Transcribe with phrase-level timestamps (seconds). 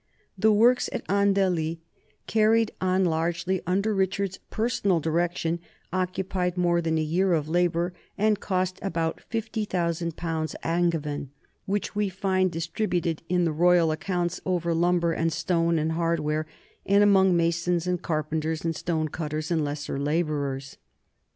[0.35, 1.79] The works at Andeli,
[2.25, 5.59] carried on largely under Richard's personal direction,
[5.93, 11.29] occupied more than a year of labor and cost nearly 50,000 pounds Angevin,
[11.67, 16.47] which we find distributed in the royal accounts over lumber and stone and hardware,
[16.83, 20.77] and among masons and carpenters and stone cutters and lesser laborers.